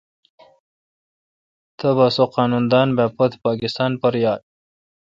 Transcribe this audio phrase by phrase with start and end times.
[1.79, 4.41] تبا سو قانون دان با پوتھ پاکستان پر یال۔